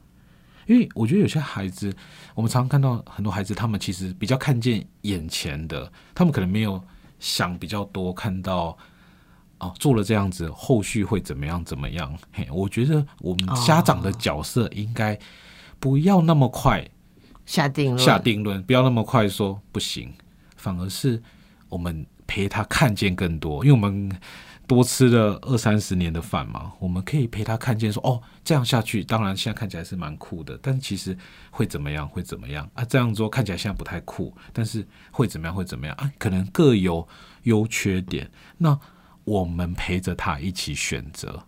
[0.67, 1.95] 因为我觉得有些孩子，
[2.35, 6.83] 我们常常看到很多孩子，他们其实比较看见眼前的，他们可能没有
[7.21, 8.77] 想比较多，看到
[9.59, 12.17] 哦做了这样子，后续会怎么样怎么样？
[12.33, 15.19] 嘿，我觉得我们家长的角色应该
[15.79, 16.88] 不要那么快
[17.47, 20.12] 下定论，下定论，不要那么快说不行，
[20.57, 21.23] 反而是
[21.69, 24.11] 我们陪他看见更多，因为我们。
[24.67, 31.14] 多吃了二三十年的饭嘛，我们可以陪他看见说哦，这样下去，当然现在看起来是蛮酷的，但其实
[31.51, 32.09] 会怎么样？
[32.09, 32.83] 会怎么样啊？
[32.83, 35.55] 这样做看起来现在不太酷，但是会怎么样？
[35.55, 36.11] 会怎么样啊？
[36.19, 37.07] 可能各有
[37.43, 38.81] 优缺点，那
[39.25, 41.45] 我们陪着他一起选择。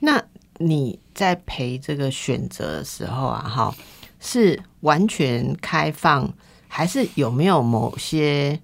[0.00, 0.22] 那
[0.58, 3.74] 你在陪这个选择的时候啊，哈，
[4.20, 6.32] 是完全开放，
[6.68, 8.60] 还是有没有某些？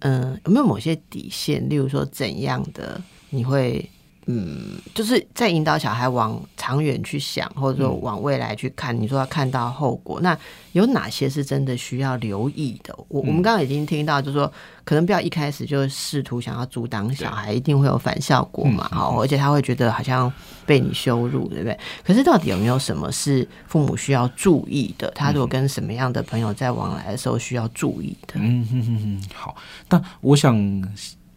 [0.00, 1.68] 嗯，有没有某些底线？
[1.68, 3.88] 例如说，怎样的你会
[4.30, 8.96] 嗯，就是在引导小孩往长远去想，或者说往未来去看。
[8.98, 10.38] 你说要看到后果，那
[10.72, 12.94] 有哪些是真的需要留意的？
[13.08, 14.52] 我我们刚刚已经听到，就是说，
[14.84, 18.88] 可能不要一开始就试图想要阻挡小孩，一定会有反效果嘛。
[18.92, 20.32] 好，而且他会觉得好像
[20.64, 21.78] 被你羞辱，对不对？
[22.04, 25.10] 可是到底有没有什么是父母需要注意的？
[25.12, 28.34] 他如果跟什么样的朋友在往来的时候需要注意的？
[28.34, 29.56] 嗯哼哼哼，好。
[29.88, 30.54] 但我想。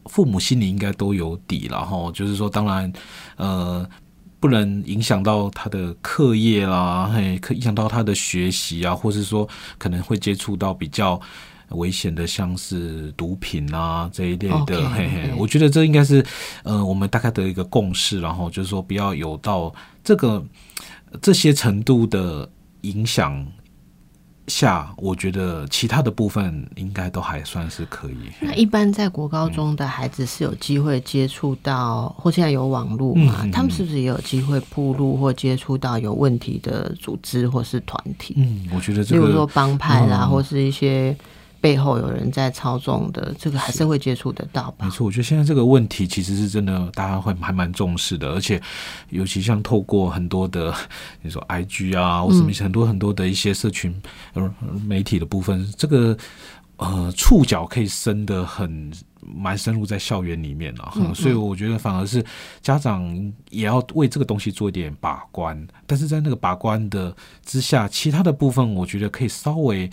[0.05, 2.91] 父母心里应该都有底了哈，就是说，当然，
[3.37, 3.89] 呃，
[4.39, 11.19] 不能影响到他的课业啦，嘿，可影响到他的学习啊，或是说可能会接触到比较
[11.69, 16.25] 危险的，像是毒品啊这一类的，嘿嘿，我觉得这应该是，
[16.63, 20.43] 呃，我们大概的一个共识，然后就是说，不要有到这个
[21.21, 22.49] 这些程度的
[22.81, 23.45] 影响。
[24.47, 28.15] 下，我觉得其他的部分应该都还算是可以。
[28.41, 33.47] 那一般在国高中的孩子是有机会接触到，或现在有网络嘛？
[33.51, 38.36] 他们是不是也有机会铺路或接触到有问题的组织或是团体？
[38.38, 41.15] 嗯，我觉得，比如说帮派啦，或是一些。
[41.63, 44.84] 背后有人在操纵的，这个还是会接触得到吧？
[44.84, 48.62] 没错，我觉得现在这个问题其实是真的，大家会还蛮重视的，而且
[49.12, 50.76] 尤其像透过很多的
[51.21, 53.95] 你说 I G 啊，或什么很多很多的一些社群
[54.86, 56.17] 媒体的部分，这个
[56.76, 62.21] 呃触角可以伸的很蛮深入在校园里面了，所以我觉得反而是
[62.62, 69.89] 家长也要为这个东西做一点把关，但是在那个把关的之下，其他的部分我觉得可以稍微。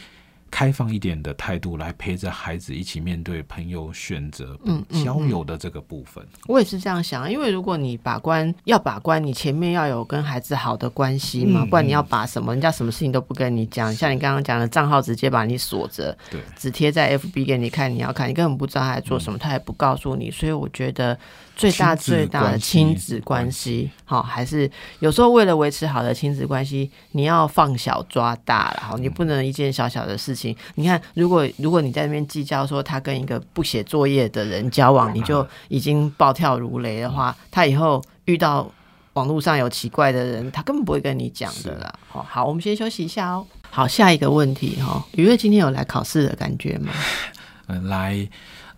[0.51, 6.27] 开放一点的态度来陪着孩子一起面对朋友选择、嗯交友的这个部分。
[6.47, 21.19] 我也是这样想，因为如果你把关要把关，你前面要有跟孩子好的关系嘛，不然你要把什么人家什么事情都不跟你讲，像你刚刚讲的账号直接把你锁着，对，只贴在 FB 给你看，你要看，你根本不知道他在做什么，他也不告诉你，所以我觉得。
[21.57, 30.57] 最大最大的亲子关系，好，还是有时候为了维持好的亲子关系，你要放小抓大了，好，你不能一件小小的事情。
[30.77, 38.71] 你看，如果如果你在那边计较说他跟一个不写作业的人交往，你就已经暴跳如雷的话，他以后遇到
[39.13, 41.93] 网络上有奇怪的人，他根本不会跟你讲的啦。
[42.09, 43.47] 好，好，我们先休息一下哦。
[43.69, 46.91] 好，下一个问题哈，雨月今天有来考试的感觉吗？
[47.67, 48.27] 嗯， 来，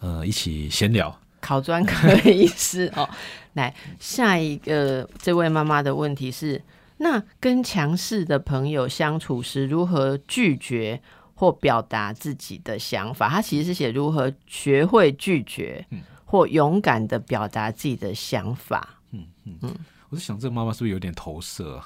[0.01, 1.22] 呃，一起闲聊。
[1.43, 3.07] 考专科的意思哦，
[3.55, 6.63] 来下一个这位妈妈的问题是：
[6.99, 11.03] 那跟强势的朋友相处时，如何拒绝
[11.35, 13.29] 或表达自己的想法？
[13.29, 15.85] 她其实是写如何学会拒绝，
[16.25, 19.01] 或勇敢的表达自己的想法。
[19.11, 19.75] 嗯嗯嗯，
[20.09, 21.83] 我在想这个妈妈是不是有点投射？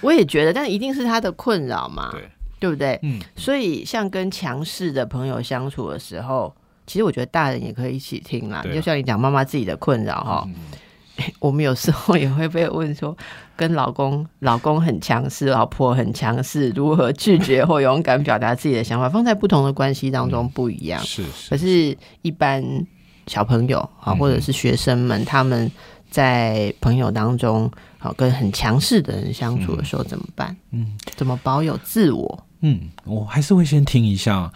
[0.00, 2.30] 我也觉得，但一定是她的困扰嘛，对
[2.60, 2.98] 对不对？
[3.02, 6.54] 嗯，所以像跟强势的朋友相处的时候。
[6.90, 10.48] 其实我觉得大人也可以一起听啦，就像你讲妈妈自己的困扰哈，
[11.38, 13.16] 我们有时候也会被问说，
[13.54, 21.00] 跟老公老公很强势，老婆很强势，如何拒绝或勇敢表达自己的想法，放在不同的关系当中不一样。
[21.04, 22.60] 是，可是一般
[23.28, 25.70] 小朋友啊，或者是学生们，他们
[26.10, 30.56] 在朋友当中，好跟很强势的人相处的时候怎么办？
[30.72, 32.46] 嗯，怎么保有自我？
[32.62, 34.52] 嗯，我还是会先听一下。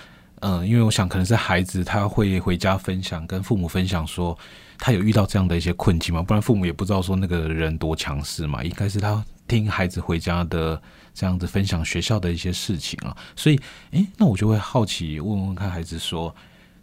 [0.46, 4.38] 嗯，因为我想可能是孩子他会回家分享，跟父母分享说
[4.76, 8.62] 他有遇到这样的一些困境嘛，不然父母也不知道说那个人多强势嘛。
[8.62, 10.78] 应该是他听孩子回家的
[11.14, 13.59] 这样子分享学校的一些事情啊，所以
[13.92, 16.35] 诶，那我就会好奇问问看孩子说，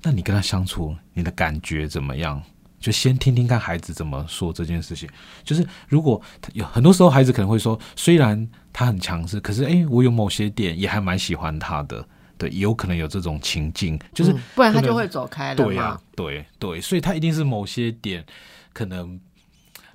[0.02, 2.41] 那你跟他相处你的感觉怎么样？
[2.80, 5.08] 就先听听看孩子怎么说这件事情。
[5.43, 6.19] 就是如果
[6.54, 12.04] 有很多时候孩子可能会说，虽然他很强势，可是诶，我有某些点也还蛮喜欢他的。
[12.41, 15.56] 对，有可能有这种情境，就是不然他就会走开了。
[15.56, 18.25] 对呀，对对，所以他一定是某些点
[18.73, 19.19] 可能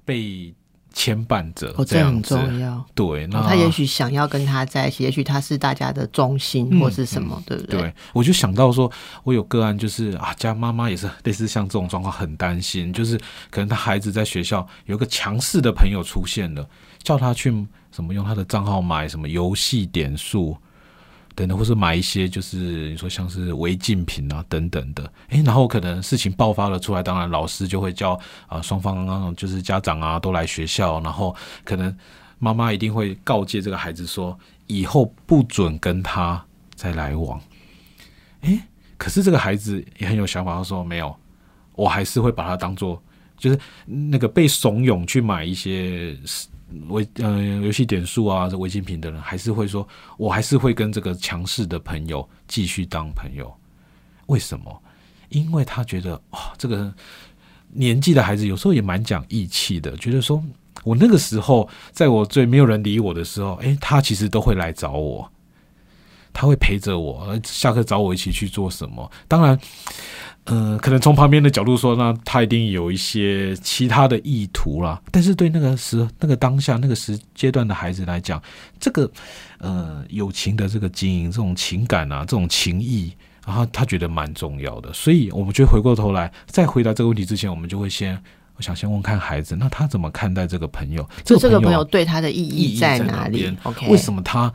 [0.04, 0.54] 被
[0.92, 2.36] 牵绊着，哦，这样子。
[2.36, 2.86] 重要。
[2.94, 7.80] 对，那哦他也许想要跟他在一起，也许他是大家的中心嗯或是什么，对不对？
[7.80, 8.88] 对，我就想到说，
[9.24, 13.18] 我有个案就是啊，家妈妈也是类似像这种状况，很担心，就是
[13.50, 16.64] 可能他孩子在学校有一个强势的朋友出现了，
[17.02, 17.50] 叫他去
[17.90, 20.56] 什么用他的账号买什么游戏点数。
[21.36, 31.94] 等等，或是买一些就是你说像是违禁品啊等等的，诶，然后可能事情爆发了出来，当然老师就会叫啊双方啊就是家长啊都来学校，然后可能
[32.38, 36.42] 妈妈一定会告诫这个孩子说，以后不准跟他
[36.74, 37.38] 再来往。
[38.40, 38.58] 诶，
[38.96, 41.14] 可是这个孩子也很有想法，他说没有，
[41.74, 43.02] 我还是会把他当做
[43.36, 46.16] 就是那个被怂恿去买一些
[46.88, 53.54] 违嗯游戏点数啊、这违禁品的人，还是会说，我还是会跟这个强势的朋友继续当朋友。
[54.26, 54.82] 为什么？
[55.28, 56.92] 因为他觉得哇，这个
[57.68, 60.42] 年纪的孩子有时候也蛮讲义气的，觉得说
[60.84, 65.30] 我那个时候在我最没有人理我的时候，诶，他其实都会来找我。
[66.38, 69.10] 他会陪着我，下课找我一起去做什么。
[69.26, 69.58] 当然，
[70.44, 75.00] 呃，可能从旁边的角度说，那他一定有一些其他的意图啦。
[75.10, 78.40] 但是对那个时、那个当下、那个时阶段的孩子来讲，
[78.78, 79.10] 这个
[79.60, 83.10] 呃友情的这个经营、这种情感啊、这种情谊，
[83.46, 84.92] 然后他觉得蛮重要的。
[84.92, 88.22] 所以，我们就回过头来，在回答这个问题之前，我们就会先，
[88.56, 91.02] 我想先问看孩子，那他怎么看待这个朋友？
[91.24, 94.52] 就这个朋朋友对他的意意义在哪里？OK，为什么他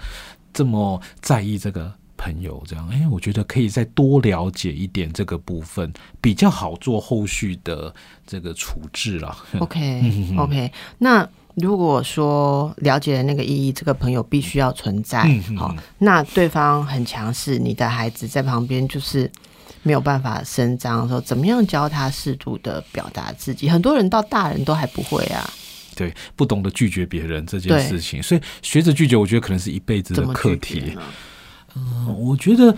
[0.54, 2.62] 这么在意这个朋友？
[2.68, 7.93] 这样，哎，我觉得可以再多了解一点这个部分，比较好做后续的
[8.28, 9.36] 这个处置啦。
[9.60, 10.04] OK
[10.38, 15.28] OK，那如果说了解了那个意义，这个朋友必须要存在
[15.58, 19.30] 好、那对方很强势，你的孩子在旁边就是
[19.84, 23.68] 没有办法伸张的时候，怎么样教他适度的表达自己？
[23.68, 25.49] 很多人到大人都还不会啊，
[25.96, 30.96] 对，不懂得拒绝别人这件事情，所以学着拒绝，我觉得可能是一辈子的课题。
[30.96, 32.76] 嗯我觉得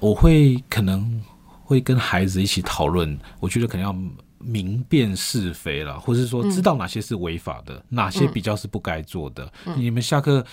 [0.00, 1.22] 我会可能
[1.62, 3.96] 会跟孩子一起讨论，我觉得可能要
[4.40, 9.48] 明辨是非了，或是说知道哪些是违法的，哪些比较是不该做的。
[9.76, 10.44] 你们下课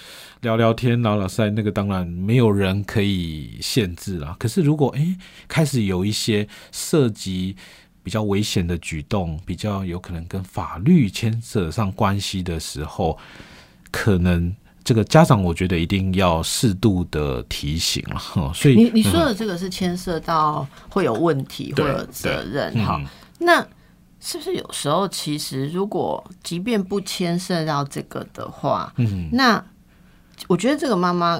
[0.41, 4.35] 聊聊天、老老塞，那个当然没有人可以限制了。
[4.37, 7.55] 可是如果诶开始有一些涉及
[8.09, 13.15] 比较危险的举动，比较有可能跟法律牵扯上关系的时候，
[13.91, 14.51] 可能
[14.83, 18.51] 这个家长我觉得一定要适度的提醒了。
[18.51, 22.99] 所以你你说的这个是牵涉到会有问题，会对有责任嗯哈。
[23.37, 23.63] 那
[24.19, 29.63] 是不是有时候其实如果即便不牵涉到这个的话，嗯，那
[30.47, 31.39] 我觉得这个妈妈，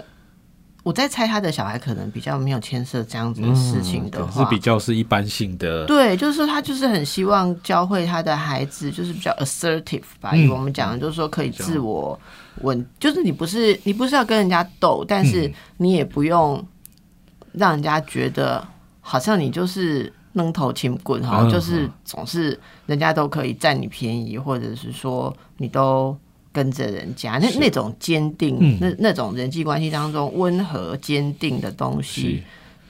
[0.90, 10.32] 我在猜他的小孩可能比较没有牵涉这样子的事情的话，嗯是比较是一般性的，对，就是说他就是很希望教会他的孩子，就是比较 assertive 吧。
[10.34, 12.20] 嗯以我们讲的，就是说可以自我
[12.62, 16.66] 稳，就是你不是你不是要跟人家斗，但是嗯你也不用
[17.52, 18.68] 让人家觉得
[19.00, 26.18] 好像你就是扔头轻棍哈，嗯就是总是人家都可以占你便宜，或者是说你都。
[26.52, 32.44] 跟着人家那那种坚定，嗯那那种人际关系当中温和坚定的东西，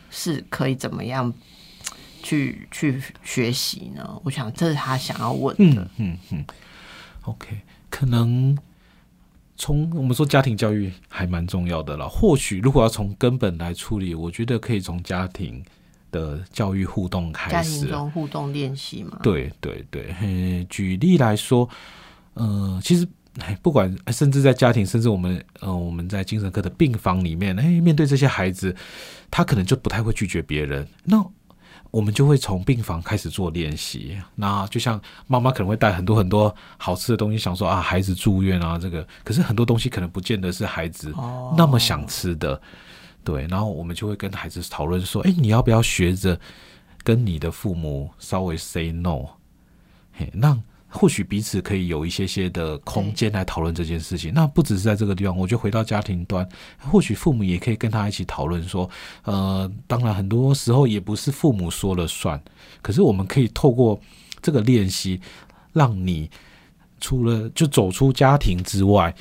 [0.09, 1.31] 是是可以怎么样
[2.23, 4.19] 去去学习呢？
[4.23, 5.81] 我想这是他想要问的。
[5.97, 6.45] 嗯嗯嗯
[7.23, 8.57] ，OK，可能
[9.57, 12.07] 从我们说家庭教育还蛮重要的了。
[12.07, 15.61] 或许如果要从根本来处理，我觉得可以从家庭
[16.11, 17.81] 的教育互动开始。
[17.81, 21.67] 家庭中互动练习嘛，对对对，嘿举例来说，
[22.35, 23.05] 呃，其实。
[23.37, 28.75] 哎不管，甚至在家庭，甚至我们，呃，我们在精神科的病房里面，哎，面对这些孩子，
[29.31, 30.85] 他可能就不太会拒绝别人。
[31.03, 31.23] 那
[31.91, 34.17] 我们就会从病房开始做练习。
[34.35, 42.61] 那就像妈妈可能会带很多很多好吃的东西，想说啊，孩子住院啊，这个，可是很多东西可能不见得是孩子哦那么想吃的。
[43.23, 46.39] 对，然后我们就会跟孩子讨论说，哎，你要不要学着
[47.03, 49.25] 跟你的父母稍微 say no？
[50.13, 54.33] 嘿，让或许彼此可以有一些些的空间来讨论这件事情。
[54.33, 58.89] 那不只是在这个地方，我就回到家庭端，或许父母也可以跟他一起讨论说，
[59.23, 62.41] 呃，当然很多时候也不是父母说了算，
[62.81, 63.99] 可是我们可以透过
[64.41, 65.21] 这个练习，
[65.71, 66.29] 让你
[66.99, 69.13] 除了就走出家庭之外。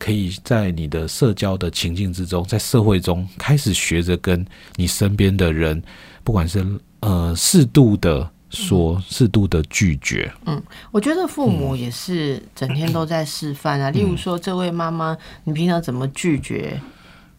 [0.00, 4.46] 可以在你的社交的情境之中，在社会中开始学着跟
[4.76, 5.82] 你身边的人，
[6.22, 6.64] 不管是
[7.00, 13.90] 呃适度的说，适度的拒绝，嗯我觉得父母也是整天都在示范嗯啊。
[13.90, 16.80] 例如说，这位妈妈，你平常怎么拒绝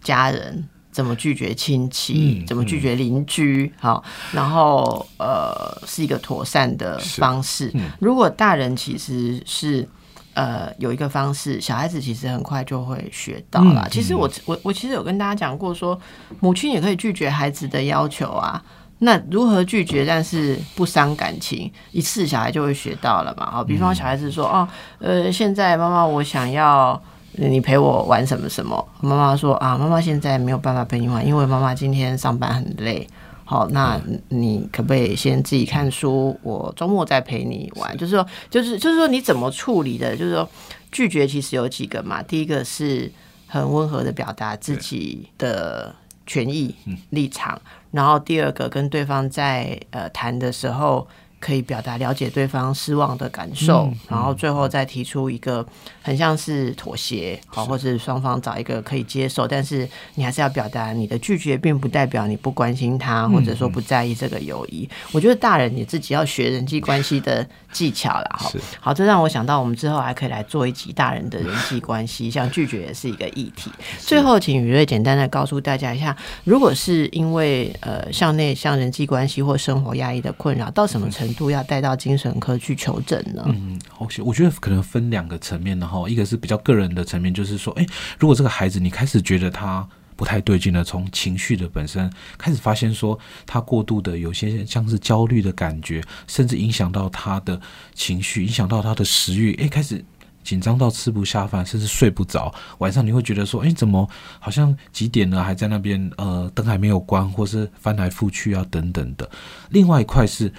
[0.03, 0.67] 家人？
[0.91, 2.39] 怎么拒绝亲戚？
[2.41, 3.71] 嗯怎么拒绝邻居？
[3.79, 4.03] 好，
[4.33, 7.71] 然后呃，是一个妥善的方式。
[7.75, 9.87] 嗯如果大人其实是
[10.33, 13.83] 呃有一个方式，小孩子其实很快就会学到啦。
[13.85, 15.97] 嗯其实我我我其实有跟大家讲过说
[16.39, 18.61] 母亲也可以拒绝孩子的要求啊。
[18.99, 23.49] 那如何拒绝，但是不伤感情，一次小孩就会学到了嘛？
[23.49, 24.67] 好，比方小孩子说，哦，
[24.99, 27.01] 呃，现在妈妈我想要
[27.33, 33.07] 你陪我玩什么什么，妈妈说啊，妈妈现在没有办法陪你玩，因为妈妈今天上班很累。
[33.45, 36.39] 好，那你可不可以先自己看书？
[36.43, 37.97] 我周末再陪你玩。
[37.97, 40.15] 就是说，就是就是说，你怎么处理的？
[40.15, 40.47] 就是说，
[40.91, 42.21] 拒绝其实有几个嘛。
[42.21, 43.11] 第一个是
[43.47, 45.95] 很温和的表达自己的
[46.29, 46.75] 权益
[47.09, 47.59] 立场，
[47.91, 51.07] 然后第二个跟对方在呃谈的时候。
[51.39, 55.65] 可以表达了解对方失望的感受，然后最后再提出一个
[56.01, 64.87] 很像是妥协，好，或是双方找一个可以接受，但是你还是要表达你的拒绝，并不代表你不关心他，或者说不在意这个友谊。
[65.11, 68.51] 我觉得大人你自己要学人际关系的技巧啦，哈。
[68.79, 73.71] 好，这让我想到我们之后还可以来做一集大人的人际关系， 像拒绝也是一个议题。
[73.99, 83.43] 最后，请雨瑞简单的告诉大家一下，如果是因为呃向内向人际关系或生活压力的困扰，到什么程度要带到精神科去求诊呢？
[83.47, 87.85] 嗯，OK，我觉得可能分两个层面，然后一个是比较个人的层面，就是说，哎，
[88.17, 97.59] 如果这个孩子你开始觉得他不太对劲了，从情绪的本身开始发现说他过度的有些像是焦虑的感觉，甚至影响到他的
[97.93, 100.03] 情绪，影响到他的食欲，哎，开始。
[100.41, 102.51] 紧张到吃不下饭，甚至睡不着。
[102.79, 104.09] 晚上你会觉得说：“哎，怎么
[104.39, 106.09] 好像几点了，还在那边？
[106.17, 109.29] 呃，灯还没有关，或是翻来覆去啊，等等的。”
[109.69, 110.51] 另外一块是，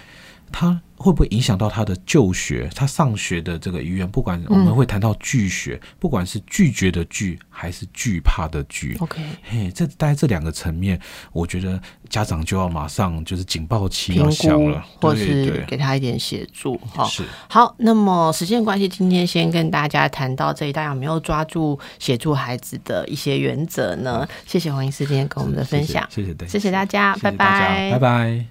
[0.52, 2.68] 他会不会影响到他的就学？
[2.74, 4.06] 他上学的这个意愿？
[4.10, 8.96] 不管我们会谈到拒学，不管是拒绝的拒，还是惧怕的惧。
[9.00, 11.00] OK，嘿，这大概这两个层面，
[11.32, 11.80] 我觉得
[12.10, 17.04] 家长就要马上就是警报器要响了，或是给他一点协助哈。
[17.04, 17.24] 是。
[17.48, 24.28] 好，那么时间关系，今天先跟大家谈到这里，大家有没有抓住协助孩子的一些原则呢？
[24.46, 28.46] 谢谢黄医师今天跟我们的分享，谢谢，谢谢，大家，拜拜，拜拜。